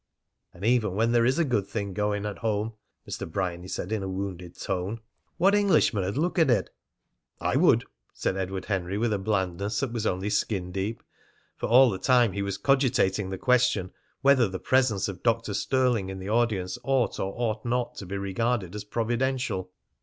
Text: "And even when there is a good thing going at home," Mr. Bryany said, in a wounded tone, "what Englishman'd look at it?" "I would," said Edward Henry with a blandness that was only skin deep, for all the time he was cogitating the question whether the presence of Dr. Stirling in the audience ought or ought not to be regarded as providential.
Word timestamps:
"And 0.51 0.65
even 0.65 0.95
when 0.95 1.11
there 1.11 1.27
is 1.27 1.37
a 1.37 1.45
good 1.45 1.67
thing 1.67 1.93
going 1.93 2.25
at 2.25 2.39
home," 2.39 2.73
Mr. 3.07 3.31
Bryany 3.31 3.67
said, 3.67 3.91
in 3.91 4.01
a 4.01 4.07
wounded 4.09 4.59
tone, 4.59 4.99
"what 5.37 5.53
Englishman'd 5.53 6.17
look 6.17 6.39
at 6.39 6.49
it?" 6.49 6.71
"I 7.39 7.55
would," 7.55 7.85
said 8.11 8.35
Edward 8.35 8.65
Henry 8.65 8.97
with 8.97 9.13
a 9.13 9.19
blandness 9.19 9.79
that 9.81 9.93
was 9.93 10.07
only 10.07 10.31
skin 10.31 10.71
deep, 10.71 11.03
for 11.55 11.69
all 11.69 11.91
the 11.91 11.99
time 11.99 12.31
he 12.33 12.41
was 12.41 12.57
cogitating 12.57 13.29
the 13.29 13.37
question 13.37 13.91
whether 14.21 14.47
the 14.47 14.57
presence 14.57 15.07
of 15.07 15.21
Dr. 15.21 15.53
Stirling 15.53 16.09
in 16.09 16.17
the 16.17 16.31
audience 16.31 16.79
ought 16.83 17.19
or 17.19 17.31
ought 17.37 17.63
not 17.63 17.93
to 17.97 18.07
be 18.07 18.17
regarded 18.17 18.73
as 18.73 18.83
providential. 18.83 19.69